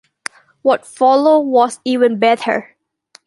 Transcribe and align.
What 0.63 0.87
followed 0.87 1.41
was 1.41 1.79
even 1.85 2.17
better. 2.17 2.75